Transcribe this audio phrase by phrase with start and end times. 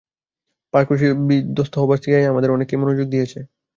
[0.73, 0.89] Park
[1.29, 3.39] বিদ্ধস্ত হবার পর সিআইএ আমাদের অনেককেই নিয়োগ দিয়েছে।